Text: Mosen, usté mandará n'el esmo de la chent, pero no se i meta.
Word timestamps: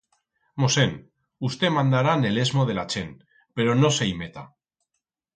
Mosen, 0.61 0.93
usté 1.49 1.69
mandará 1.75 2.15
n'el 2.21 2.39
esmo 2.43 2.65
de 2.69 2.77
la 2.77 2.85
chent, 2.93 3.11
pero 3.59 3.75
no 3.83 3.93
se 3.99 4.09
i 4.13 4.15
meta. 4.23 4.45